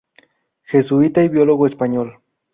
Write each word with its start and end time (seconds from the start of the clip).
Jesuita 0.63 1.23
y 1.23 1.29
biólogo 1.29 1.67
español. 1.67 2.21